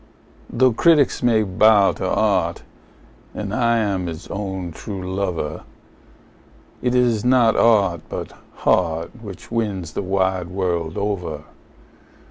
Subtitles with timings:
[0.49, 2.63] Though critics may bow to art,
[3.35, 5.61] and I am its own true lover,
[6.81, 11.43] It is not art, but heart, which wins the wide world over.